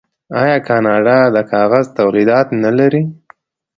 [0.41, 3.03] آیا کاناډا د کاغذ تولیدات نلري؟